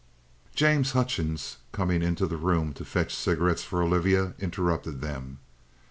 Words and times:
James 0.55 0.93
Hutchings, 0.93 1.57
coming 1.71 2.01
into 2.01 2.25
the 2.25 2.35
room 2.35 2.73
to 2.73 2.83
fetch 2.83 3.13
cigarettes 3.13 3.63
for 3.63 3.83
Olivia, 3.83 4.33
interrupted 4.39 4.99
them. 4.99 5.37